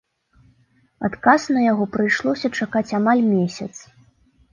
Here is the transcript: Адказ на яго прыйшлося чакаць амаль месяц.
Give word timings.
Адказ 1.09 1.41
на 1.57 1.61
яго 1.71 1.85
прыйшлося 1.97 2.47
чакаць 2.61 2.95
амаль 3.01 3.21
месяц. 3.35 3.69